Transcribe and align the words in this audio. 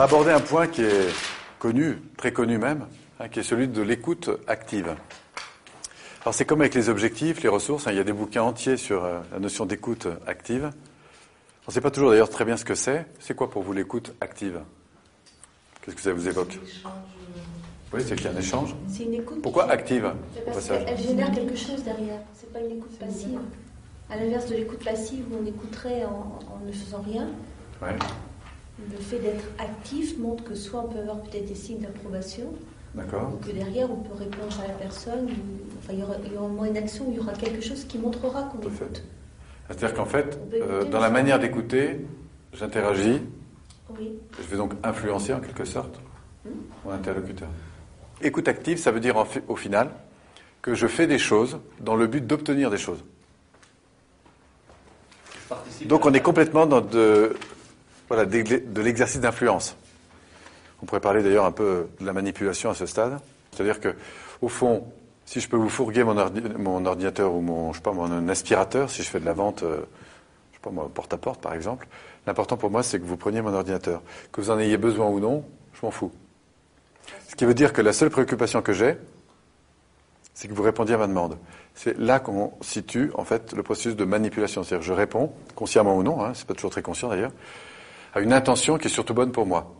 va 0.00 0.04
aborder 0.04 0.30
un 0.30 0.40
point 0.40 0.66
qui 0.66 0.80
est 0.80 1.08
connu, 1.58 1.98
très 2.16 2.32
connu 2.32 2.56
même, 2.56 2.86
hein, 3.18 3.28
qui 3.28 3.40
est 3.40 3.42
celui 3.42 3.68
de 3.68 3.82
l'écoute 3.82 4.30
active. 4.46 4.96
Alors 6.22 6.32
c'est 6.32 6.46
comme 6.46 6.62
avec 6.62 6.74
les 6.74 6.88
objectifs, 6.88 7.42
les 7.42 7.50
ressources, 7.50 7.86
hein, 7.86 7.90
il 7.90 7.98
y 7.98 8.00
a 8.00 8.04
des 8.04 8.14
bouquins 8.14 8.40
entiers 8.40 8.78
sur 8.78 9.04
euh, 9.04 9.20
la 9.30 9.38
notion 9.38 9.66
d'écoute 9.66 10.08
active. 10.26 10.70
On 11.66 11.70
ne 11.70 11.72
sait 11.74 11.82
pas 11.82 11.90
toujours 11.90 12.08
d'ailleurs 12.08 12.30
très 12.30 12.46
bien 12.46 12.56
ce 12.56 12.64
que 12.64 12.74
c'est. 12.74 13.04
C'est 13.18 13.34
quoi 13.36 13.50
pour 13.50 13.62
vous 13.62 13.74
l'écoute 13.74 14.14
active? 14.22 14.60
Qu'est-ce 15.82 15.96
que 15.96 16.02
ça 16.02 16.14
vous 16.14 16.26
évoque? 16.26 16.58
Oui, 17.92 18.00
c'est 18.02 18.16
qu'il 18.16 18.24
y 18.24 18.28
a 18.28 18.32
un 18.32 18.38
échange. 18.38 18.74
C'est 18.88 19.02
une 19.02 19.14
écoute. 19.14 19.42
Pourquoi 19.42 19.70
active 19.70 20.14
Parce 20.46 20.66
qu'elle 20.66 20.98
génère 20.98 21.30
quelque 21.30 21.56
chose 21.56 21.84
derrière. 21.84 22.20
C'est 22.32 22.50
pas 22.50 22.60
une 22.60 22.78
écoute 22.78 22.98
passive. 22.98 23.38
À 24.08 24.16
l'inverse 24.16 24.46
de 24.46 24.54
l'écoute 24.54 24.82
passive 24.82 25.26
où 25.30 25.36
on 25.42 25.46
écouterait 25.46 26.06
en, 26.06 26.58
ne 26.64 26.72
faisant 26.72 27.02
rien. 27.02 27.28
Ouais. 27.82 27.96
Le 28.90 28.96
fait 28.96 29.18
d'être 29.18 29.44
actif 29.58 30.18
montre 30.18 30.44
que 30.44 30.54
soit 30.54 30.84
on 30.84 30.88
peut 30.88 31.00
avoir 31.00 31.20
peut-être 31.22 31.46
des 31.46 31.54
signes 31.54 31.80
d'approbation, 31.80 32.52
D'accord. 32.94 33.32
ou 33.34 33.44
que 33.44 33.52
derrière 33.52 33.90
on 33.90 33.96
peut 33.96 34.14
répondre 34.14 34.58
à 34.62 34.68
la 34.68 34.74
personne, 34.74 35.28
enfin, 35.78 35.92
il, 35.92 36.00
y 36.00 36.02
aura, 36.02 36.14
il 36.24 36.32
y 36.32 36.36
aura 36.36 36.46
au 36.46 36.48
moins 36.48 36.66
une 36.66 36.76
action 36.76 37.06
il 37.08 37.16
y 37.16 37.20
aura 37.20 37.32
quelque 37.32 37.60
chose 37.60 37.84
qui 37.84 37.98
montrera 37.98 38.42
qu'on 38.44 38.60
écoute. 38.60 39.02
C'est-à-dire 39.68 39.94
qu'en 39.94 40.04
fait, 40.04 40.38
euh, 40.54 40.84
dans 40.84 40.98
la 40.98 41.10
manière 41.10 41.38
d'écouter, 41.38 42.00
j'interagis, 42.52 43.20
oui. 43.96 44.12
je 44.36 44.46
vais 44.48 44.56
donc 44.56 44.72
influencer 44.82 45.32
en 45.32 45.40
quelque 45.40 45.64
sorte 45.64 46.00
hmm? 46.44 46.50
mon 46.84 46.90
interlocuteur. 46.92 47.48
Écoute 48.22 48.48
active, 48.48 48.78
ça 48.78 48.90
veut 48.90 49.00
dire 49.00 49.16
au 49.48 49.56
final 49.56 49.90
que 50.62 50.74
je 50.74 50.86
fais 50.86 51.06
des 51.06 51.18
choses 51.18 51.58
dans 51.80 51.94
le 51.94 52.06
but 52.06 52.26
d'obtenir 52.26 52.70
des 52.70 52.78
choses. 52.78 53.02
Donc 55.86 56.06
on 56.06 56.12
est 56.12 56.20
complètement 56.20 56.66
dans 56.66 56.80
de, 56.80 57.36
voilà, 58.10 58.26
de 58.26 58.82
l'exercice 58.82 59.20
d'influence. 59.20 59.76
On 60.82 60.86
pourrait 60.86 61.00
parler 61.00 61.22
d'ailleurs 61.22 61.44
un 61.44 61.52
peu 61.52 61.86
de 62.00 62.04
la 62.04 62.12
manipulation 62.12 62.68
à 62.68 62.74
ce 62.74 62.84
stade. 62.84 63.20
C'est-à-dire 63.52 63.78
que, 63.78 63.94
au 64.42 64.48
fond, 64.48 64.84
si 65.26 65.38
je 65.38 65.48
peux 65.48 65.56
vous 65.56 65.68
fourguer 65.68 66.02
mon, 66.02 66.86
ordinateur 66.86 67.32
ou 67.32 67.40
mon, 67.40 67.72
je 67.72 67.78
sais 67.78 67.82
pas, 67.82 67.92
mon 67.92 68.28
aspirateur, 68.28 68.90
si 68.90 69.04
je 69.04 69.08
fais 69.08 69.20
de 69.20 69.24
la 69.24 69.32
vente, 69.32 69.62
euh, 69.62 69.82
je 70.50 70.56
sais 70.56 70.60
pas 70.60 70.70
moi, 70.70 70.90
porte 70.92 71.14
à 71.14 71.18
porte 71.18 71.40
par 71.40 71.54
exemple, 71.54 71.86
l'important 72.26 72.56
pour 72.56 72.68
moi 72.68 72.82
c'est 72.82 72.98
que 72.98 73.04
vous 73.04 73.16
preniez 73.16 73.42
mon 73.42 73.54
ordinateur. 73.54 74.02
Que 74.32 74.40
vous 74.40 74.50
en 74.50 74.58
ayez 74.58 74.76
besoin 74.76 75.06
ou 75.06 75.20
non, 75.20 75.44
je 75.74 75.86
m'en 75.86 75.92
fous. 75.92 76.10
Ce 77.28 77.36
qui 77.36 77.44
veut 77.44 77.54
dire 77.54 77.72
que 77.72 77.80
la 77.80 77.92
seule 77.92 78.10
préoccupation 78.10 78.60
que 78.60 78.72
j'ai, 78.72 78.96
c'est 80.34 80.48
que 80.48 80.52
vous 80.52 80.64
répondiez 80.64 80.96
à 80.96 80.98
ma 80.98 81.06
demande. 81.06 81.38
C'est 81.76 81.96
là 81.96 82.18
qu'on 82.18 82.54
situe 82.60 83.12
en 83.14 83.24
fait 83.24 83.52
le 83.52 83.62
processus 83.62 83.94
de 83.94 84.04
manipulation. 84.04 84.64
C'est-à-dire 84.64 84.84
je 84.84 84.92
réponds, 84.92 85.32
consciemment 85.54 85.96
ou 85.96 86.02
non, 86.02 86.24
hein, 86.24 86.32
c'est 86.34 86.46
pas 86.46 86.54
toujours 86.54 86.72
très 86.72 86.82
conscient 86.82 87.08
d'ailleurs, 87.08 87.32
à 88.14 88.20
une 88.20 88.32
intention 88.32 88.78
qui 88.78 88.88
est 88.88 88.90
surtout 88.90 89.14
bonne 89.14 89.32
pour 89.32 89.46
moi. 89.46 89.74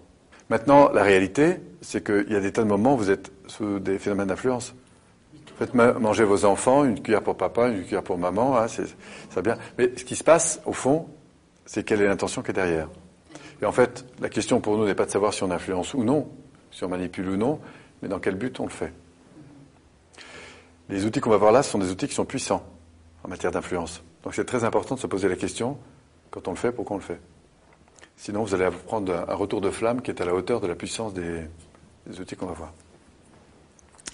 Maintenant, 0.49 0.91
la 0.91 1.03
réalité, 1.03 1.61
c'est 1.81 2.05
qu'il 2.05 2.31
y 2.31 2.37
a 2.37 2.41
des 2.41 2.53
tas 2.53 2.63
de 2.63 2.69
moments 2.69 2.95
où 2.95 2.99
vous 2.99 3.11
êtes 3.11 3.31
sous 3.47 3.79
des 3.79 3.99
phénomènes 3.99 4.29
d'influence. 4.29 4.75
Faites 5.59 5.75
manger 5.75 6.25
vos 6.25 6.45
enfants, 6.45 6.85
une 6.85 7.01
cuillère 7.01 7.23
pour 7.23 7.37
papa, 7.37 7.69
une 7.69 7.83
cuillère 7.83 8.03
pour 8.03 8.19
maman, 8.19 8.59
hein, 8.59 8.67
c'est 8.67 9.43
bien. 9.43 9.57
Mais 9.79 9.93
ce 9.97 10.05
qui 10.05 10.17
se 10.17 10.25
passe, 10.25 10.61
au 10.65 10.73
fond, 10.73 11.07
c'est 11.67 11.85
quelle 11.85 12.01
est 12.01 12.07
l'intention 12.07 12.43
qui 12.43 12.51
est 12.51 12.55
derrière. 12.55 12.89
Et 13.63 13.67
en 13.67 13.73
fait, 13.73 14.07
la 14.21 14.29
question 14.29 14.61
pour 14.61 14.77
nous 14.79 14.87
n'est 14.87 14.95
pas 14.95 15.05
de 15.05 15.11
savoir 15.11 15.35
si 15.35 15.43
on 15.43 15.51
influence 15.51 15.93
ou 15.95 16.03
non, 16.03 16.29
si 16.71 16.83
on 16.83 16.89
manipule 16.89 17.29
ou 17.29 17.37
non, 17.37 17.61
mais 18.01 18.09
dans 18.09 18.19
quel 18.19 18.37
but 18.37 18.59
on 18.59 18.65
le 18.65 18.71
fait. 18.71 18.93
Les 20.89 21.05
outils 21.05 21.21
qu'on 21.21 21.31
va 21.31 21.37
voir 21.37 21.53
là 21.53 21.63
sont 21.63 21.79
des 21.79 21.91
outils 21.91 22.09
qui 22.09 22.15
sont 22.15 22.25
puissants 22.25 22.65
en 23.23 23.29
matière 23.29 23.53
d'influence. 23.53 24.03
Donc 24.25 24.35
c'est 24.35 24.47
très 24.47 24.65
important 24.65 24.95
de 24.95 25.01
se 25.01 25.07
poser 25.07 25.29
la 25.29 25.37
question, 25.37 25.77
quand 26.31 26.49
on 26.49 26.53
le 26.53 26.57
fait, 26.57 26.73
pourquoi 26.73 26.97
on 26.97 26.99
le 26.99 27.05
fait? 27.05 27.21
Sinon, 28.21 28.45
vous 28.45 28.55
allez 28.55 28.69
prendre 28.87 29.25
un 29.27 29.35
retour 29.35 29.63
de 29.63 29.71
flamme 29.71 30.03
qui 30.03 30.11
est 30.11 30.21
à 30.21 30.27
la 30.27 30.35
hauteur 30.35 30.61
de 30.61 30.67
la 30.67 30.75
puissance 30.75 31.15
des, 31.15 31.41
outils 32.21 32.37
qu'on 32.37 32.45
va 32.45 32.53
voir. 32.53 32.73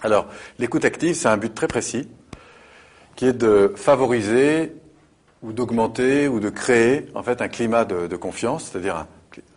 Alors, 0.00 0.28
l'écoute 0.60 0.84
active, 0.84 1.16
c'est 1.16 1.26
un 1.26 1.36
but 1.36 1.52
très 1.52 1.66
précis, 1.66 2.08
qui 3.16 3.24
est 3.26 3.32
de 3.32 3.72
favoriser 3.74 4.76
ou 5.42 5.52
d'augmenter 5.52 6.28
ou 6.28 6.38
de 6.38 6.50
créer 6.50 7.08
en 7.16 7.24
fait 7.24 7.42
un 7.42 7.48
climat 7.48 7.84
de, 7.84 8.14
confiance, 8.14 8.70
c'est-à-dire 8.70 8.94
un 8.94 9.08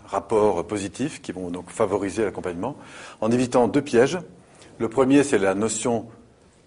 rapport 0.07 0.65
positif 0.65 1.21
qui 1.21 1.31
vont 1.31 1.51
donc 1.51 1.69
favoriser 1.69 2.25
l'accompagnement, 2.25 2.75
en 3.21 3.29
évitant 3.29 3.67
deux 3.67 3.83
pièges. 3.83 4.17
Le 4.79 4.89
premier, 4.89 5.21
c'est 5.21 5.37
la 5.37 5.53
notion 5.53 6.07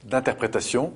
d'interprétation, 0.04 0.93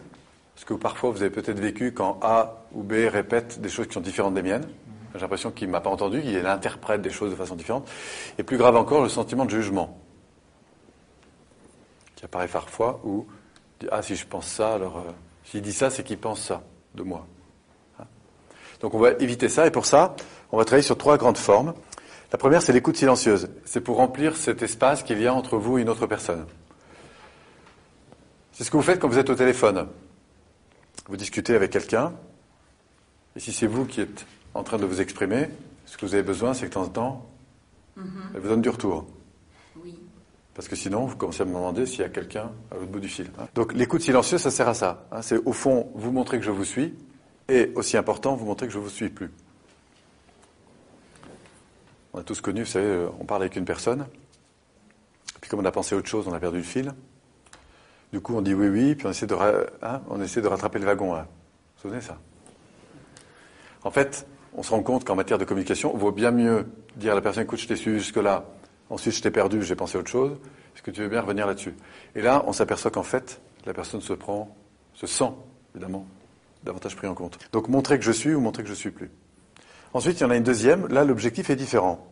parce 0.55 0.65
que 0.65 0.75
parfois 0.75 1.11
vous 1.11 1.23
avez 1.23 1.33
peut-être 1.33 1.59
vécu 1.59 1.91
quand 1.91 2.21
A 2.23 2.65
ou 2.73 2.85
B 2.85 2.93
répète 3.09 3.61
des 3.61 3.71
choses 3.71 3.89
qui 3.89 3.95
sont 3.95 4.01
différentes 4.01 4.35
des 4.35 4.43
miennes. 4.43 4.69
J'ai 5.17 5.23
l'impression 5.23 5.51
qu'il 5.51 5.69
ne 5.69 5.73
m'a 5.73 5.81
pas 5.81 5.91
entendu, 5.91 6.21
qu'il 6.21 6.45
interprète 6.47 7.01
des 7.01 7.11
choses 7.11 7.31
de 7.31 7.37
façon 7.37 7.57
différente. 7.57 7.89
Et 8.39 8.43
plus 8.43 8.59
grave 8.59 8.77
encore, 8.77 9.03
le 9.03 9.09
sentiment 9.09 9.45
de 9.45 9.51
jugement, 9.51 9.99
qui 12.17 12.25
apparaît 12.25 12.49
parfois, 12.49 13.01
où, 13.05 13.27
ah, 13.91 14.03
si 14.03 14.15
je 14.15 14.27
pense 14.27 14.47
ça, 14.47 14.75
alors, 14.75 14.99
euh, 14.99 15.11
s'il 15.45 15.63
dit 15.63 15.73
ça, 15.73 15.91
c'est 15.91 16.03
qu'il 16.03 16.19
pense 16.19 16.41
ça 16.41 16.63
de 16.95 17.03
moi. 17.03 17.27
Hein. 17.99 18.05
Donc 18.81 18.95
on 18.95 18.99
va 18.99 19.13
éviter 19.13 19.49
ça, 19.49 19.67
et 19.67 19.71
pour 19.71 19.87
ça, 19.87 20.15
on 20.53 20.59
va 20.59 20.65
travailler 20.65 20.87
sur 20.87 20.99
trois 20.99 21.17
grandes 21.17 21.39
formes. 21.39 21.73
La 22.33 22.39
première, 22.39 22.61
c'est 22.61 22.73
l'écoute 22.73 22.97
silencieuse. 22.97 23.49
C'est 23.65 23.81
pour 23.81 23.97
remplir 23.97 24.37
cet 24.37 24.63
espace 24.63 25.03
qu'il 25.03 25.21
y 25.21 25.27
a 25.27 25.33
entre 25.33 25.57
vous 25.57 25.79
et 25.79 25.83
une 25.83 25.89
autre 25.89 26.07
personne. 26.07 26.47
C'est 28.53 28.65
ce 28.65 28.71
que 28.71 28.77
vous 28.77 28.83
faites 28.83 28.99
quand 28.99 29.09
vous 29.09 29.19
êtes 29.19 29.31
au 29.31 29.35
téléphone. 29.35 29.89
Vous 31.09 31.17
discutez 31.17 31.55
avec 31.55 31.71
quelqu'un, 31.71 32.13
et 33.37 33.41
si 33.41 33.53
c'est 33.53 33.67
vous 33.67 33.85
qui 33.85 34.01
êtes 34.01 34.27
en 34.57 34.63
train 34.63 34.79
de 34.79 34.87
vous 34.87 35.01
exprimer, 35.01 35.49
ce 35.85 35.97
que 35.97 36.07
vous 36.07 36.15
avez 36.15 36.23
besoin, 36.23 36.55
c'est 36.55 36.63
que 36.63 36.71
de 36.71 36.75
temps 36.75 36.83
en 36.83 36.89
temps, 36.89 37.27
mm-hmm. 37.99 38.03
elle 38.35 38.41
vous 38.41 38.49
donne 38.49 38.63
du 38.63 38.69
retour. 38.69 39.07
Oui. 39.83 39.99
Parce 40.55 40.69
que 40.69 40.77
sinon, 40.77 41.07
vous 41.07 41.17
commencez 41.17 41.43
à 41.43 41.45
me 41.45 41.53
demander 41.53 41.87
s'il 41.87 42.01
y 42.01 42.05
a 42.05 42.09
quelqu'un 42.09 42.51
à 42.71 42.77
l'autre 42.77 42.91
bout 42.91 43.01
du 43.01 43.09
fil. 43.09 43.31
Hein. 43.39 43.47
Donc 43.55 43.75
l'écoute 43.75 44.01
silencieuse, 44.01 44.41
ça 44.41 44.51
sert 44.51 44.69
à 44.69 44.75
ça. 44.75 45.07
Hein. 45.13 45.23
C'est 45.23 45.39
au 45.45 45.53
fond, 45.53 45.91
vous 45.95 46.13
montrer 46.13 46.39
que 46.39 46.45
je 46.45 46.51
vous 46.51 46.65
suis, 46.65 46.95
et 47.49 47.73
aussi 47.75 47.97
important, 47.97 48.35
vous 48.37 48.47
montrer 48.47 48.67
que 48.67 48.73
je 48.73 48.79
ne 48.79 48.83
vous 48.83 48.91
suis 48.91 49.09
plus. 49.09 49.31
On 52.13 52.19
a 52.19 52.23
tous 52.23 52.41
connu, 52.41 52.63
vous 52.63 52.71
savez, 52.71 52.87
euh, 52.87 53.09
on 53.21 53.25
parle 53.25 53.43
avec 53.43 53.57
une 53.57 53.67
personne, 53.67 54.07
puis 55.41 55.51
comme 55.51 55.61
on 55.61 55.65
a 55.65 55.73
pensé 55.73 55.95
à 55.95 55.99
autre 55.99 56.09
chose, 56.09 56.27
on 56.27 56.33
a 56.33 56.41
perdu 56.41 56.59
le 56.59 56.65
fil. 56.65 56.95
Du 58.13 58.21
coup, 58.21 58.35
on 58.35 58.41
dit 58.41 58.55
oui, 58.55 58.69
oui, 58.69 58.95
puis 58.95 59.07
on 59.07 59.11
essaie 59.11 59.27
de, 59.27 59.37
hein, 59.83 60.01
on 60.09 60.21
essaie 60.23 60.41
de 60.41 60.49
rattraper 60.49 60.79
le 60.79 60.87
wagon. 60.87 61.13
Vous 61.13 61.21
vous 61.21 61.83
souvenez 61.83 62.01
ça? 62.01 62.19
En 63.85 63.91
fait, 63.91 64.27
on 64.57 64.63
se 64.63 64.71
rend 64.71 64.83
compte 64.83 65.05
qu'en 65.05 65.15
matière 65.15 65.39
de 65.39 65.45
communication, 65.45 65.93
il 65.95 66.01
vaut 66.01 66.13
bien 66.13 66.31
mieux 66.31 66.67
dire 66.97 67.13
à 67.13 67.15
la 67.15 67.21
personne, 67.21 67.45
écoute, 67.45 67.59
je 67.59 67.69
t'ai 67.69 67.77
suivi 67.77 67.99
jusque-là, 67.99 68.47
ensuite 68.89 69.15
je 69.15 69.23
t'ai 69.23 69.31
perdu, 69.31 69.63
j'ai 69.63 69.77
pensé 69.77 69.99
à 69.99 70.01
autre 70.01 70.11
chose, 70.11 70.33
est-ce 70.75 70.83
que 70.83 70.91
tu 70.91 71.03
veux 71.03 71.09
bien 71.09 71.21
revenir 71.21 71.47
là-dessus? 71.47 71.75
Et 72.15 72.23
là, 72.23 72.43
on 72.47 72.53
s'aperçoit 72.53 72.91
qu'en 72.91 73.03
fait, 73.03 73.41
la 73.67 73.75
personne 73.75 74.01
se 74.01 74.15
prend, 74.15 74.57
se 74.95 75.07
sent, 75.07 75.31
évidemment, 75.75 76.07
davantage 76.65 76.97
pris 76.97 77.07
en 77.07 77.15
compte. 77.15 77.39
Donc 77.53 77.69
montrer 77.69 77.99
que 77.99 78.05
je 78.05 78.13
suis 78.13 78.35
ou 78.35 78.41
montrer 78.41 78.63
que 78.63 78.69
je 78.69 78.75
ne 78.75 78.79
suis 78.79 78.91
plus. 78.91 79.11
Ensuite, 79.93 80.21
il 80.21 80.23
y 80.23 80.27
en 80.27 80.31
a 80.31 80.37
une 80.37 80.43
deuxième, 80.43 80.89
là 80.89 81.05
l'objectif 81.05 81.51
est 81.51 81.57
différent. 81.57 82.07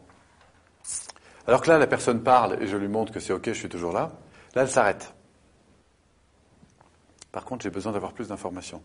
Alors 1.47 1.63
que 1.63 1.71
là, 1.71 1.79
la 1.79 1.87
personne 1.87 2.23
parle 2.23 2.63
et 2.63 2.67
je 2.67 2.77
lui 2.77 2.89
montre 2.89 3.13
que 3.13 3.21
c'est 3.21 3.33
OK, 3.33 3.47
je 3.47 3.53
suis 3.53 3.69
toujours 3.71 3.93
là, 3.93 4.13
là, 4.55 4.63
elle 4.63 4.71
s'arrête. 4.71 5.15
Par 7.33 7.45
contre, 7.45 7.63
j'ai 7.63 7.71
besoin 7.71 7.93
d'avoir 7.93 8.13
plus 8.13 8.29
d'informations. 8.29 8.83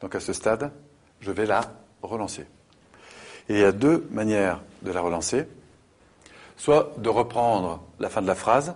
Donc 0.00 0.14
à 0.14 0.20
ce 0.20 0.32
stade, 0.32 0.72
je 1.20 1.30
vais 1.30 1.46
la 1.46 1.60
relancer. 2.02 2.46
Et 3.48 3.54
il 3.54 3.60
y 3.60 3.64
a 3.64 3.72
deux 3.72 4.06
manières 4.10 4.60
de 4.82 4.92
la 4.92 5.00
relancer. 5.00 5.46
Soit 6.56 6.92
de 6.98 7.08
reprendre 7.08 7.82
la 7.98 8.08
fin 8.08 8.22
de 8.22 8.26
la 8.26 8.34
phrase, 8.34 8.74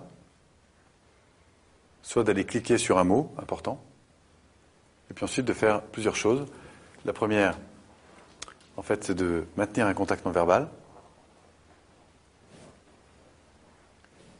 soit 2.01 2.23
d'aller 2.23 2.45
cliquer 2.45 2.77
sur 2.77 2.97
un 2.97 3.03
mot 3.03 3.31
important, 3.37 3.81
et 5.09 5.13
puis 5.13 5.23
ensuite 5.23 5.45
de 5.45 5.53
faire 5.53 5.81
plusieurs 5.81 6.15
choses. 6.15 6.45
La 7.05 7.13
première, 7.13 7.57
en 8.77 8.81
fait, 8.81 9.03
c'est 9.03 9.15
de 9.15 9.45
maintenir 9.55 9.87
un 9.87 9.93
contact 9.93 10.25
non 10.25 10.31
verbal, 10.31 10.67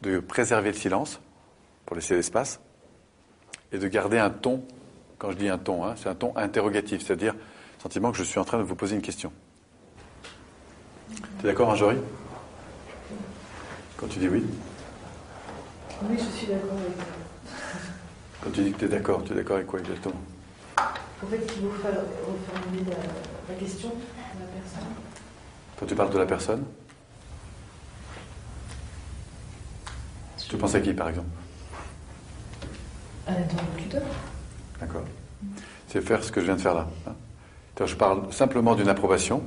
de 0.01 0.19
préserver 0.19 0.71
le 0.71 0.77
silence 0.77 1.19
pour 1.85 1.95
laisser 1.95 2.15
l'espace, 2.15 2.59
et 3.71 3.79
de 3.79 3.87
garder 3.87 4.17
un 4.17 4.29
ton, 4.29 4.63
quand 5.17 5.31
je 5.31 5.37
dis 5.37 5.49
un 5.49 5.57
ton, 5.57 5.85
hein, 5.85 5.95
c'est 5.97 6.09
un 6.09 6.15
ton 6.15 6.35
interrogatif, 6.35 7.05
c'est-à-dire 7.05 7.35
sentiment 7.81 8.11
que 8.11 8.17
je 8.17 8.23
suis 8.23 8.39
en 8.39 8.45
train 8.45 8.57
de 8.57 8.63
vous 8.63 8.75
poser 8.75 8.95
une 8.95 9.01
question. 9.01 9.31
Tu 11.15 11.45
es 11.45 11.47
d'accord, 11.49 11.69
Anjory 11.69 11.97
Quand 13.97 14.07
tu 14.07 14.19
dis 14.19 14.27
oui 14.27 14.45
Oui, 16.03 16.17
je 16.17 16.37
suis 16.37 16.47
d'accord 16.47 16.77
avec 16.77 16.93
Quand 18.43 18.49
tu 18.51 18.61
dis 18.61 18.71
que 18.71 18.79
tu 18.79 18.85
es 18.85 18.89
d'accord, 18.89 19.23
tu 19.23 19.33
es 19.33 19.35
d'accord 19.35 19.55
avec 19.57 19.67
quoi 19.67 19.79
exactement? 19.79 20.15
En 20.77 21.27
fait, 21.27 21.39
il 21.41 21.61
faut 21.61 21.69
reformuler 21.69 22.91
la, 22.91 23.53
la 23.53 23.59
question 23.59 23.89
de 23.89 24.39
la 24.39 24.45
personne. 24.47 24.87
Quand 25.79 25.85
tu 25.85 25.95
parles 25.95 26.11
de 26.13 26.19
la 26.19 26.25
personne? 26.25 26.63
Tu 30.47 30.55
penses 30.55 30.75
à 30.75 30.79
qui, 30.79 30.93
par 30.93 31.09
exemple? 31.09 31.27
À 33.27 33.31
l'interlocuteur. 33.33 34.03
D'accord. 34.79 35.03
C'est 35.89 36.01
faire 36.01 36.23
ce 36.23 36.31
que 36.31 36.39
je 36.39 36.45
viens 36.45 36.55
de 36.55 36.61
faire 36.61 36.73
là. 36.73 36.87
Hein. 37.07 37.85
je 37.85 37.95
parle 37.95 38.31
simplement 38.31 38.75
d'une 38.75 38.87
approbation. 38.87 39.43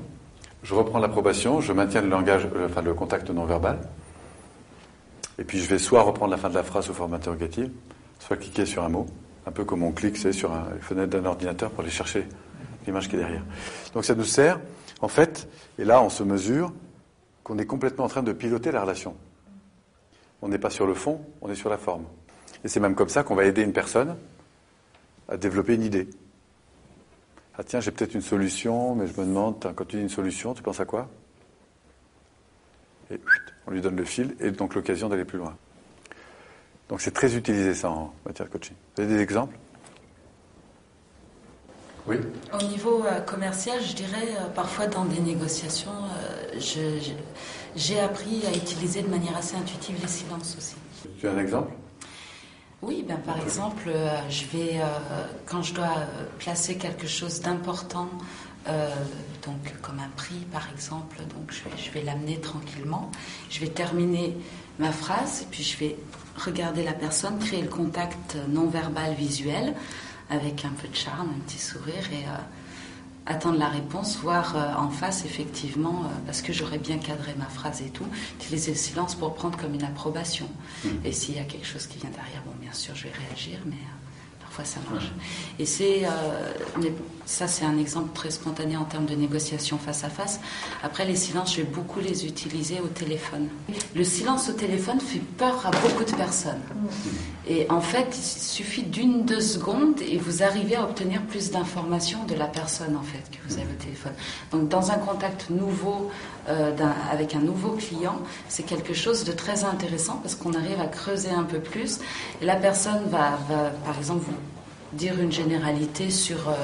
Je 0.62 0.74
reprends 0.74 0.98
l'approbation, 0.98 1.60
je 1.60 1.72
maintiens 1.72 2.02
le 2.02 2.08
langage, 2.08 2.46
euh, 2.54 2.82
le 2.82 2.94
contact 2.94 3.30
non 3.30 3.44
verbal. 3.44 3.78
Et 5.38 5.44
puis 5.44 5.58
je 5.58 5.68
vais 5.68 5.78
soit 5.78 6.02
reprendre 6.02 6.30
la 6.30 6.36
fin 6.36 6.50
de 6.50 6.54
la 6.54 6.62
phrase 6.62 6.86
sous 6.86 6.94
forme 6.94 7.14
interrogative, 7.14 7.70
soit 8.18 8.36
cliquer 8.36 8.66
sur 8.66 8.84
un 8.84 8.90
mot, 8.90 9.06
un 9.46 9.50
peu 9.50 9.64
comme 9.64 9.82
on 9.82 9.92
clique 9.92 10.18
c'est 10.18 10.32
sur 10.32 10.52
une 10.52 10.80
fenêtre 10.80 11.10
d'un 11.10 11.24
ordinateur 11.24 11.70
pour 11.70 11.80
aller 11.80 11.90
chercher 11.90 12.26
l'image 12.86 13.08
qui 13.08 13.16
est 13.16 13.20
derrière. 13.20 13.44
Donc 13.94 14.04
ça 14.04 14.14
nous 14.14 14.24
sert, 14.24 14.60
en 15.00 15.08
fait, 15.08 15.48
et 15.78 15.84
là 15.84 16.02
on 16.02 16.10
se 16.10 16.22
mesure 16.22 16.72
qu'on 17.42 17.58
est 17.58 17.66
complètement 17.66 18.04
en 18.04 18.08
train 18.08 18.22
de 18.22 18.32
piloter 18.32 18.70
la 18.70 18.82
relation. 18.82 19.16
On 20.42 20.48
n'est 20.48 20.58
pas 20.58 20.70
sur 20.70 20.86
le 20.86 20.94
fond, 20.94 21.22
on 21.40 21.50
est 21.50 21.54
sur 21.54 21.70
la 21.70 21.78
forme. 21.78 22.04
Et 22.64 22.68
c'est 22.68 22.80
même 22.80 22.94
comme 22.94 23.08
ça 23.08 23.22
qu'on 23.22 23.34
va 23.34 23.44
aider 23.44 23.62
une 23.62 23.72
personne 23.72 24.16
à 25.28 25.36
développer 25.36 25.74
une 25.74 25.84
idée. 25.84 26.08
Ah 27.60 27.62
tiens, 27.62 27.80
j'ai 27.80 27.90
peut-être 27.90 28.14
une 28.14 28.22
solution, 28.22 28.94
mais 28.94 29.06
je 29.06 29.12
me 29.20 29.26
demande, 29.26 29.70
quand 29.76 29.84
tu 29.84 29.96
dis 29.96 30.02
une 30.02 30.08
solution, 30.08 30.54
tu 30.54 30.62
penses 30.62 30.80
à 30.80 30.86
quoi? 30.86 31.10
Et 33.10 33.20
on 33.66 33.70
lui 33.70 33.82
donne 33.82 33.96
le 33.96 34.04
fil 34.06 34.34
et 34.40 34.50
donc 34.50 34.74
l'occasion 34.74 35.10
d'aller 35.10 35.26
plus 35.26 35.36
loin. 35.36 35.54
Donc 36.88 37.02
c'est 37.02 37.10
très 37.10 37.36
utilisé 37.36 37.74
ça 37.74 37.90
en 37.90 38.14
matière 38.24 38.48
de 38.48 38.52
coaching. 38.52 38.74
Vous 38.96 39.02
avez 39.02 39.14
des 39.14 39.20
exemples? 39.20 39.54
Oui 42.06 42.16
Au 42.58 42.62
niveau 42.62 43.04
euh, 43.04 43.20
commercial, 43.20 43.78
je 43.82 43.94
dirais, 43.94 44.36
euh, 44.38 44.48
parfois 44.54 44.86
dans 44.86 45.04
des 45.04 45.20
négociations, 45.20 45.90
euh, 45.90 46.58
j'ai 47.76 48.00
appris 48.00 48.42
à 48.46 48.56
utiliser 48.56 49.02
de 49.02 49.08
manière 49.08 49.36
assez 49.36 49.56
intuitive 49.56 49.98
les 50.00 50.08
silences 50.08 50.56
aussi. 50.56 50.76
Tu 51.18 51.28
as 51.28 51.32
un 51.32 51.38
exemple? 51.38 51.72
Oui, 52.82 53.04
ben 53.06 53.18
par 53.18 53.38
exemple, 53.38 53.88
euh, 53.88 54.16
je 54.30 54.46
vais, 54.46 54.80
euh, 54.80 54.86
quand 55.44 55.62
je 55.62 55.74
dois 55.74 55.98
euh, 55.98 56.24
placer 56.38 56.76
quelque 56.78 57.06
chose 57.06 57.40
d'important, 57.40 58.08
donc 59.42 59.80
comme 59.80 59.98
un 59.98 60.10
prix 60.16 60.46
par 60.52 60.68
exemple, 60.70 61.16
donc 61.34 61.50
je 61.50 61.64
vais, 61.64 61.82
je 61.82 61.90
vais 61.90 62.02
l'amener 62.02 62.38
tranquillement. 62.40 63.10
Je 63.48 63.58
vais 63.58 63.68
terminer 63.68 64.36
ma 64.78 64.92
phrase 64.92 65.42
et 65.42 65.46
puis 65.50 65.64
je 65.64 65.78
vais 65.78 65.96
regarder 66.36 66.84
la 66.84 66.92
personne, 66.92 67.38
créer 67.38 67.62
le 67.62 67.68
contact 67.68 68.36
non 68.48 68.68
verbal 68.68 69.14
visuel 69.14 69.74
avec 70.28 70.64
un 70.66 70.70
peu 70.70 70.88
de 70.88 70.94
charme, 70.94 71.30
un 71.36 71.40
petit 71.40 71.58
sourire 71.58 72.04
et 72.12 72.24
attendre 73.30 73.58
la 73.58 73.68
réponse, 73.68 74.18
voir 74.18 74.56
euh, 74.56 74.74
en 74.76 74.90
face 74.90 75.24
effectivement, 75.24 76.02
euh, 76.04 76.08
parce 76.26 76.42
que 76.42 76.52
j'aurais 76.52 76.78
bien 76.78 76.98
cadré 76.98 77.32
ma 77.38 77.46
phrase 77.46 77.80
et 77.80 77.90
tout, 77.90 78.06
utiliser 78.34 78.72
le 78.72 78.76
silence 78.76 79.14
pour 79.14 79.34
prendre 79.34 79.56
comme 79.56 79.74
une 79.74 79.84
approbation. 79.84 80.48
Mmh. 80.84 80.88
Et 81.04 81.12
s'il 81.12 81.36
y 81.36 81.38
a 81.38 81.44
quelque 81.44 81.66
chose 81.66 81.86
qui 81.86 81.98
vient 81.98 82.10
derrière, 82.10 82.42
bon, 82.44 82.52
bien 82.60 82.72
sûr, 82.72 82.94
je 82.96 83.04
vais 83.04 83.12
réagir, 83.28 83.58
mais 83.66 83.74
euh, 83.74 84.09
parfois 84.50 84.64
ça 84.64 84.80
marche. 84.90 85.12
Et 85.60 85.66
c'est, 85.66 86.02
ça, 87.24 87.46
c'est 87.46 87.64
un 87.64 87.78
exemple 87.78 88.10
très 88.12 88.30
spontané 88.32 88.76
en 88.76 88.84
termes 88.84 89.06
de 89.06 89.14
négociation 89.14 89.78
face 89.78 90.02
à 90.02 90.08
face. 90.10 90.40
Après, 90.82 91.04
les 91.04 91.14
silences, 91.14 91.54
je 91.54 91.58
vais 91.58 91.68
beaucoup 91.68 92.00
les 92.00 92.26
utiliser 92.26 92.80
au 92.80 92.88
téléphone. 92.88 93.48
Le 93.94 94.02
silence 94.02 94.48
au 94.48 94.52
téléphone 94.52 95.00
fait 95.00 95.20
peur 95.20 95.64
à 95.64 95.70
beaucoup 95.70 96.02
de 96.02 96.10
personnes. 96.16 96.60
Et 97.48 97.70
en 97.70 97.80
fait, 97.80 98.08
il 98.16 98.22
suffit 98.22 98.82
d'une, 98.82 99.24
deux 99.24 99.40
secondes 99.40 100.00
et 100.02 100.18
vous 100.18 100.42
arrivez 100.42 100.74
à 100.74 100.82
obtenir 100.82 101.22
plus 101.22 101.52
d'informations 101.52 102.24
de 102.24 102.34
la 102.34 102.46
personne, 102.46 102.96
en 102.96 103.02
fait, 103.02 103.30
que 103.30 103.38
vous 103.48 103.54
avez 103.54 103.70
au 103.70 103.82
téléphone. 103.82 104.12
Donc, 104.50 104.68
dans 104.68 104.90
un 104.90 104.98
contact 104.98 105.50
nouveau, 105.50 106.10
euh, 106.48 106.72
avec 107.12 107.36
un 107.36 107.40
nouveau 107.40 107.70
client, 107.70 108.18
c'est 108.48 108.64
quelque 108.64 108.94
chose 108.94 109.22
de 109.22 109.32
très 109.32 109.62
intéressant 109.64 110.16
parce 110.16 110.34
qu'on 110.34 110.54
arrive 110.54 110.80
à 110.80 110.86
creuser 110.86 111.30
un 111.30 111.44
peu 111.44 111.60
plus. 111.60 112.00
Et 112.42 112.44
la 112.44 112.56
personne 112.56 113.04
va, 113.08 113.38
va 113.48 113.70
par 113.84 113.96
exemple, 113.96 114.24
vous 114.26 114.34
dire 114.92 115.18
une 115.20 115.32
généralité 115.32 116.10
sur... 116.10 116.48
Euh, 116.48 116.54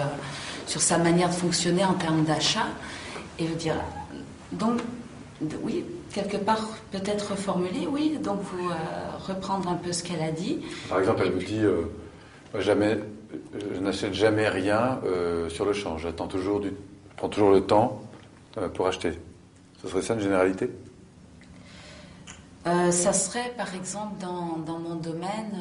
sur 0.67 0.83
sa 0.83 0.99
manière 0.99 1.29
de 1.29 1.35
fonctionner 1.35 1.85
en 1.85 1.95
termes 1.95 2.25
d'achat 2.25 2.67
et 3.39 3.47
vous 3.47 3.55
dire 3.55 3.77
donc 4.51 4.81
oui 5.63 5.85
quelque 6.13 6.37
part 6.37 6.67
peut-être 6.91 7.31
reformuler 7.31 7.87
oui 7.89 8.19
donc 8.21 8.41
vous 8.41 8.69
euh, 8.69 8.75
reprendre 9.29 9.69
un 9.69 9.77
peu 9.77 9.93
ce 9.93 10.03
qu'elle 10.03 10.23
a 10.23 10.33
dit. 10.33 10.59
Par 10.89 10.99
exemple 10.99 11.23
elle 11.25 11.31
vous 11.31 11.39
dit 11.39 11.61
euh, 11.61 11.83
jamais 12.59 12.99
je 13.73 13.79
n'achète 13.79 14.13
jamais 14.13 14.49
rien 14.49 14.99
sur 15.49 15.65
le 15.65 15.73
champ 15.73 15.99
j'attends 15.99 16.27
toujours 16.27 16.59
du 16.59 16.73
prends 17.17 17.29
toujours 17.29 17.53
le 17.53 17.61
temps 17.61 18.03
pour 18.75 18.89
acheter. 18.89 19.13
Ce 19.83 19.89
serait 19.89 20.03
ça 20.03 20.15
une 20.15 20.21
généralité? 20.21 20.71
Ça 22.65 23.13
serait 23.13 23.55
par 23.57 23.73
exemple 23.73 24.21
dans, 24.21 24.57
dans 24.67 24.81
mon 24.81 24.97
domaine 24.97 25.55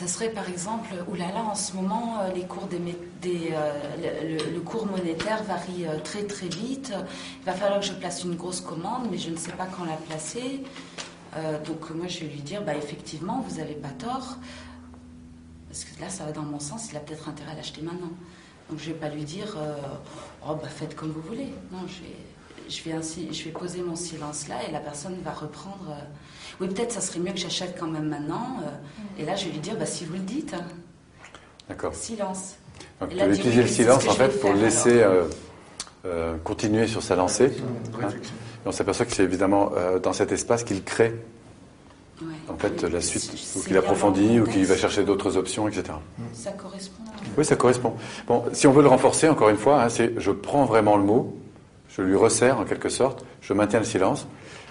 ça 0.00 0.08
serait 0.08 0.30
par 0.30 0.48
exemple, 0.48 0.88
oulala, 1.08 1.42
en 1.42 1.54
ce 1.54 1.74
moment, 1.74 2.20
euh, 2.20 2.30
euh, 3.26 4.38
le, 4.50 4.60
cours 4.60 4.86
monétaire 4.86 5.42
varie 5.44 5.86
euh, 5.86 5.98
très 5.98 6.22
très 6.22 6.48
vite. 6.48 6.94
Il 7.40 7.44
va 7.44 7.52
falloir 7.52 7.80
que 7.80 7.86
je 7.86 7.92
place 7.92 8.24
une 8.24 8.34
grosse 8.34 8.62
commande, 8.62 9.08
mais 9.10 9.18
je 9.18 9.28
ne 9.28 9.36
sais 9.36 9.52
pas 9.52 9.66
quand 9.66 9.84
la 9.84 9.96
placer. 9.96 10.62
donc 11.66 11.90
moi, 11.90 12.06
je 12.08 12.20
vais 12.20 12.28
lui 12.28 12.40
dire, 12.40 12.62
bah, 12.64 12.74
effectivement, 12.74 13.44
vous 13.46 13.58
n'avez 13.58 13.74
pas 13.74 13.90
tort. 13.90 14.38
Parce 15.68 15.84
que 15.84 16.00
là, 16.00 16.08
ça 16.08 16.24
va 16.24 16.32
dans 16.32 16.42
mon 16.42 16.60
sens, 16.60 16.88
il 16.90 16.96
a 16.96 17.00
peut-être 17.00 17.28
intérêt 17.28 17.52
à 17.52 17.54
l'acheter 17.54 17.82
maintenant. 17.82 18.12
Donc 18.70 18.78
je 18.78 18.88
ne 18.88 18.94
vais 18.94 19.00
pas 19.00 19.10
lui 19.10 19.24
dire, 19.24 19.58
oh, 20.48 20.54
bah, 20.54 20.68
faites 20.68 20.96
comme 20.96 21.10
vous 21.10 21.20
voulez. 21.20 21.52
Non, 21.70 21.80
je 22.68 23.44
vais 23.44 23.50
poser 23.50 23.82
mon 23.82 23.96
silence 23.96 24.48
là 24.48 24.56
et 24.66 24.72
la 24.72 24.80
personne 24.80 25.20
va 25.22 25.32
reprendre. 25.32 25.94
Euh, 26.60 26.64
oui, 26.64 26.68
peut-être 26.68 26.92
ça 26.92 27.00
serait 27.00 27.20
mieux 27.20 27.32
que 27.32 27.38
j'achète 27.38 27.76
quand 27.78 27.86
même 27.86 28.08
maintenant. 28.08 28.58
Euh, 28.62 29.22
et 29.22 29.24
là, 29.24 29.36
je 29.36 29.46
vais 29.46 29.52
lui 29.52 29.58
dire, 29.58 29.76
bah, 29.76 29.86
si 29.86 30.04
vous 30.04 30.14
le 30.14 30.20
dites. 30.20 30.54
D'accord. 31.68 31.94
Silence. 31.94 32.56
Donc, 33.00 33.10
tu 33.10 33.16
vas 33.16 33.28
utiliser 33.28 33.62
le 33.62 33.68
silence 33.68 34.06
en 34.08 34.12
fait 34.12 34.40
pour 34.40 34.52
laisser 34.52 35.02
euh, 36.04 36.36
continuer 36.44 36.86
sur 36.86 37.02
sa 37.02 37.16
lancée. 37.16 37.52
Hein. 38.02 38.08
on 38.66 38.72
s'aperçoit 38.72 39.06
que 39.06 39.12
c'est 39.12 39.22
évidemment 39.22 39.72
dans 40.02 40.12
cet 40.12 40.32
espace 40.32 40.64
qu'il 40.64 40.82
crée 40.82 41.14
en 42.48 42.56
fait 42.56 42.82
la 42.82 43.00
suite, 43.00 43.32
ou 43.56 43.60
qu'il 43.60 43.76
approfondit, 43.76 44.40
ou 44.40 44.46
qu'il 44.46 44.66
va 44.66 44.76
chercher 44.76 45.04
d'autres 45.04 45.36
options, 45.36 45.68
etc. 45.68 45.84
Ça 46.32 46.52
correspond. 46.52 47.02
Oui, 47.38 47.44
ça 47.44 47.56
correspond. 47.56 47.94
Bon, 48.26 48.44
si 48.52 48.66
on 48.66 48.72
veut 48.72 48.82
le 48.82 48.88
renforcer, 48.88 49.28
encore 49.28 49.48
une 49.48 49.56
fois, 49.56 49.82
hein, 49.82 49.88
c'est 49.88 50.12
je 50.18 50.30
prends 50.30 50.64
vraiment 50.64 50.96
le 50.96 51.04
mot, 51.04 51.36
je 51.88 52.02
lui 52.02 52.16
resserre 52.16 52.58
en 52.58 52.64
quelque 52.64 52.88
sorte, 52.88 53.24
je 53.40 53.52
maintiens 53.52 53.78
le 53.78 53.84
silence 53.84 54.26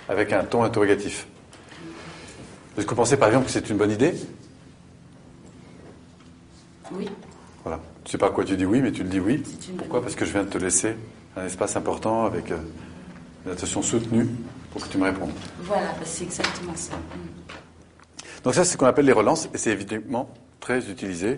avec 0.07 0.33
un 0.33 0.43
ton 0.43 0.63
interrogatif. 0.63 1.27
Est-ce 2.77 2.85
que 2.85 2.89
vous 2.91 2.95
pensez 2.95 3.17
par 3.17 3.29
exemple 3.29 3.45
que 3.45 3.51
c'est 3.51 3.69
une 3.69 3.77
bonne 3.77 3.91
idée? 3.91 4.13
Oui. 6.91 7.09
Voilà. 7.63 7.79
Tu 8.03 8.11
sais 8.11 8.17
pas 8.17 8.27
à 8.27 8.29
quoi 8.31 8.43
tu 8.43 8.55
dis 8.55 8.65
oui, 8.65 8.81
mais 8.81 8.91
tu 8.91 9.03
le 9.03 9.09
dis 9.09 9.19
oui. 9.19 9.43
Pourquoi? 9.77 10.01
Parce 10.01 10.15
que 10.15 10.25
je 10.25 10.31
viens 10.31 10.43
de 10.43 10.49
te 10.49 10.57
laisser 10.57 10.95
un 11.35 11.45
espace 11.45 11.75
important 11.75 12.25
avec 12.25 12.51
euh, 12.51 12.57
une 13.45 13.51
attention 13.51 13.81
soutenue 13.81 14.27
pour 14.71 14.81
que 14.81 14.87
tu 14.87 14.97
me 14.97 15.03
répondes. 15.03 15.31
Voilà, 15.61 15.87
bah, 15.87 16.05
c'est 16.05 16.23
exactement 16.23 16.75
ça. 16.75 16.95
Mm. 16.95 18.43
Donc 18.43 18.53
ça, 18.55 18.63
c'est 18.63 18.73
ce 18.73 18.77
qu'on 18.77 18.85
appelle 18.85 19.05
les 19.05 19.13
relances, 19.13 19.49
et 19.53 19.57
c'est 19.57 19.71
évidemment 19.71 20.29
très 20.59 20.89
utilisé 20.89 21.37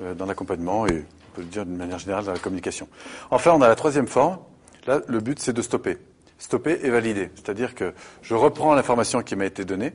euh, 0.00 0.14
dans 0.14 0.26
l'accompagnement 0.26 0.86
et 0.86 1.04
on 1.30 1.36
peut 1.36 1.42
le 1.42 1.48
dire 1.48 1.64
d'une 1.64 1.76
manière 1.76 1.98
générale 1.98 2.24
dans 2.24 2.32
la 2.32 2.38
communication. 2.38 2.88
Enfin, 3.30 3.52
on 3.52 3.62
a 3.62 3.68
la 3.68 3.76
troisième 3.76 4.08
forme, 4.08 4.38
Là, 4.86 5.00
le 5.06 5.20
but, 5.20 5.38
c'est 5.38 5.52
de 5.52 5.62
stopper. 5.62 5.98
Stopper 6.38 6.80
et 6.82 6.90
valider. 6.90 7.30
C'est-à-dire 7.34 7.74
que 7.74 7.94
je 8.22 8.34
reprends 8.34 8.74
l'information 8.74 9.22
qui 9.22 9.36
m'a 9.36 9.46
été 9.46 9.64
donnée 9.64 9.92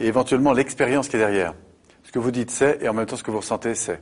et 0.00 0.06
éventuellement 0.06 0.52
l'expérience 0.52 1.08
qui 1.08 1.16
est 1.16 1.20
derrière. 1.20 1.54
Ce 2.04 2.12
que 2.12 2.18
vous 2.18 2.30
dites, 2.30 2.50
c'est, 2.50 2.82
et 2.82 2.88
en 2.88 2.94
même 2.94 3.06
temps, 3.06 3.16
ce 3.16 3.22
que 3.22 3.30
vous 3.30 3.40
ressentez, 3.40 3.74
c'est. 3.74 4.00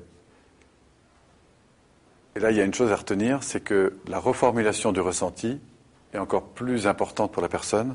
Et 2.36 2.40
là, 2.40 2.50
il 2.50 2.56
y 2.56 2.60
a 2.60 2.64
une 2.64 2.74
chose 2.74 2.90
à 2.90 2.96
retenir, 2.96 3.42
c'est 3.42 3.60
que 3.60 3.96
la 4.08 4.18
reformulation 4.18 4.92
du 4.92 5.00
ressenti 5.00 5.60
est 6.12 6.18
encore 6.18 6.48
plus 6.48 6.86
importante 6.86 7.32
pour 7.32 7.42
la 7.42 7.48
personne 7.48 7.94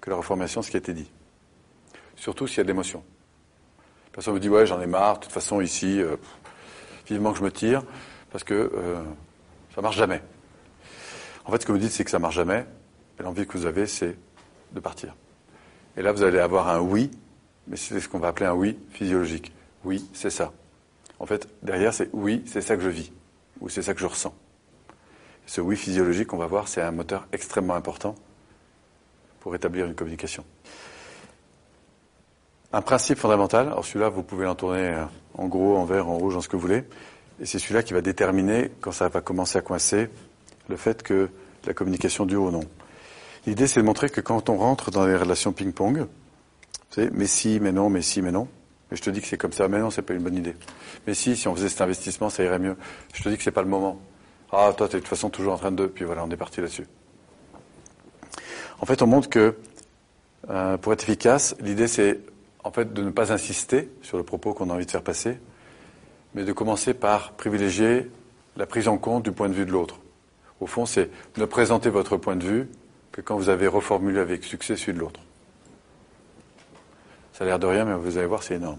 que 0.00 0.10
la 0.10 0.16
reformulation 0.16 0.60
de 0.60 0.66
ce 0.66 0.70
qui 0.70 0.76
a 0.76 0.78
été 0.78 0.92
dit. 0.92 1.10
Surtout 2.16 2.46
s'il 2.46 2.58
y 2.58 2.60
a 2.60 2.64
de 2.64 2.68
l'émotion. 2.68 3.02
La 4.06 4.10
personne 4.12 4.34
vous 4.34 4.40
dit, 4.40 4.48
ouais, 4.48 4.66
j'en 4.66 4.80
ai 4.80 4.86
marre, 4.86 5.18
de 5.18 5.24
toute 5.24 5.32
façon, 5.32 5.60
ici, 5.60 6.00
euh, 6.00 6.16
vivement 7.06 7.32
que 7.32 7.38
je 7.38 7.44
me 7.44 7.52
tire, 7.52 7.82
parce 8.30 8.44
que 8.44 8.54
euh, 8.54 9.02
ça 9.74 9.80
marche 9.80 9.96
jamais. 9.96 10.22
En 11.44 11.52
fait, 11.52 11.62
ce 11.62 11.66
que 11.66 11.72
vous 11.72 11.78
dites, 11.78 11.92
c'est 11.92 12.04
que 12.04 12.10
ça 12.10 12.18
marche 12.18 12.36
jamais. 12.36 12.66
Et 13.18 13.22
l'envie 13.22 13.46
que 13.46 13.56
vous 13.56 13.66
avez, 13.66 13.86
c'est 13.86 14.16
de 14.72 14.80
partir. 14.80 15.14
Et 15.96 16.02
là, 16.02 16.12
vous 16.12 16.22
allez 16.22 16.38
avoir 16.38 16.68
un 16.68 16.80
oui, 16.80 17.10
mais 17.66 17.76
c'est 17.76 18.00
ce 18.00 18.08
qu'on 18.08 18.18
va 18.18 18.28
appeler 18.28 18.46
un 18.46 18.54
oui 18.54 18.78
physiologique. 18.90 19.52
Oui, 19.84 20.08
c'est 20.12 20.30
ça. 20.30 20.52
En 21.18 21.26
fait, 21.26 21.48
derrière, 21.62 21.92
c'est 21.92 22.08
oui, 22.12 22.42
c'est 22.46 22.62
ça 22.62 22.76
que 22.76 22.82
je 22.82 22.88
vis, 22.88 23.12
ou 23.60 23.68
c'est 23.68 23.82
ça 23.82 23.94
que 23.94 24.00
je 24.00 24.06
ressens. 24.06 24.34
Ce 25.46 25.60
oui 25.60 25.76
physiologique, 25.76 26.32
on 26.32 26.38
va 26.38 26.46
voir, 26.46 26.68
c'est 26.68 26.80
un 26.80 26.92
moteur 26.92 27.26
extrêmement 27.32 27.74
important 27.74 28.14
pour 29.40 29.54
établir 29.54 29.86
une 29.86 29.94
communication. 29.94 30.44
Un 32.72 32.80
principe 32.80 33.18
fondamental, 33.18 33.66
alors 33.66 33.84
celui-là, 33.84 34.08
vous 34.08 34.22
pouvez 34.22 34.46
l'entourner 34.46 34.94
euh, 34.94 35.04
en 35.34 35.46
gros, 35.46 35.76
en 35.76 35.84
vert, 35.84 36.08
en 36.08 36.16
rouge, 36.16 36.36
en 36.36 36.40
ce 36.40 36.48
que 36.48 36.56
vous 36.56 36.62
voulez, 36.62 36.84
et 37.40 37.46
c'est 37.46 37.58
celui-là 37.58 37.82
qui 37.82 37.92
va 37.92 38.00
déterminer, 38.00 38.70
quand 38.80 38.92
ça 38.92 39.08
va 39.08 39.20
commencer 39.20 39.58
à 39.58 39.62
coincer, 39.62 40.08
le 40.68 40.76
fait 40.76 41.02
que 41.02 41.28
la 41.66 41.74
communication 41.74 42.24
dure 42.24 42.44
ou 42.44 42.50
non. 42.50 42.64
L'idée, 43.46 43.66
c'est 43.66 43.80
de 43.80 43.86
montrer 43.86 44.08
que 44.08 44.20
quand 44.20 44.48
on 44.48 44.56
rentre 44.56 44.90
dans 44.90 45.06
les 45.06 45.16
relations 45.16 45.52
ping-pong, 45.52 46.06
c'est 46.90 47.10
mais 47.12 47.26
si, 47.26 47.58
mais 47.60 47.72
non, 47.72 47.90
mais 47.90 48.02
si, 48.02 48.22
mais 48.22 48.30
non. 48.30 48.46
Et 48.92 48.96
je 48.96 49.02
te 49.02 49.10
dis 49.10 49.20
que 49.20 49.26
c'est 49.26 49.38
comme 49.38 49.52
ça, 49.52 49.68
mais 49.68 49.78
non, 49.80 49.90
c'est 49.90 50.02
pas 50.02 50.14
une 50.14 50.22
bonne 50.22 50.36
idée. 50.36 50.54
Mais 51.06 51.14
si, 51.14 51.36
si 51.36 51.48
on 51.48 51.54
faisait 51.54 51.68
cet 51.68 51.80
investissement, 51.80 52.30
ça 52.30 52.44
irait 52.44 52.58
mieux. 52.58 52.76
Je 53.14 53.22
te 53.22 53.28
dis 53.28 53.36
que 53.36 53.42
c'est 53.42 53.50
pas 53.50 53.62
le 53.62 53.68
moment. 53.68 53.98
Ah, 54.52 54.72
toi, 54.76 54.86
tu 54.86 54.96
es 54.96 54.98
de 54.98 55.00
toute 55.00 55.08
façon 55.08 55.30
toujours 55.30 55.54
en 55.54 55.58
train 55.58 55.72
de. 55.72 55.86
Puis 55.86 56.04
voilà, 56.04 56.24
on 56.24 56.30
est 56.30 56.36
parti 56.36 56.60
là-dessus. 56.60 56.86
En 58.80 58.86
fait, 58.86 59.00
on 59.00 59.06
montre 59.06 59.30
que 59.30 59.56
euh, 60.50 60.76
pour 60.76 60.92
être 60.92 61.02
efficace, 61.04 61.56
l'idée, 61.60 61.88
c'est 61.88 62.20
en 62.64 62.70
fait 62.70 62.92
de 62.92 63.02
ne 63.02 63.10
pas 63.10 63.32
insister 63.32 63.88
sur 64.02 64.18
le 64.18 64.24
propos 64.24 64.52
qu'on 64.52 64.70
a 64.70 64.74
envie 64.74 64.86
de 64.86 64.90
faire 64.90 65.02
passer, 65.02 65.38
mais 66.34 66.44
de 66.44 66.52
commencer 66.52 66.92
par 66.92 67.32
privilégier 67.32 68.10
la 68.56 68.66
prise 68.66 68.88
en 68.88 68.98
compte 68.98 69.24
du 69.24 69.32
point 69.32 69.48
de 69.48 69.54
vue 69.54 69.64
de 69.64 69.72
l'autre. 69.72 70.00
Au 70.60 70.66
fond, 70.66 70.84
c'est 70.84 71.10
ne 71.38 71.44
présenter 71.44 71.90
votre 71.90 72.16
point 72.16 72.36
de 72.36 72.44
vue 72.44 72.68
que 73.12 73.20
quand 73.20 73.36
vous 73.36 73.50
avez 73.50 73.66
reformulé 73.66 74.18
avec 74.18 74.42
succès 74.42 74.76
celui 74.76 74.94
de 74.94 74.98
l'autre. 74.98 75.20
Ça 77.32 77.44
a 77.44 77.46
l'air 77.46 77.58
de 77.58 77.66
rien, 77.66 77.84
mais 77.84 77.94
vous 77.94 78.16
allez 78.18 78.26
voir, 78.26 78.42
c'est 78.42 78.54
énorme. 78.54 78.78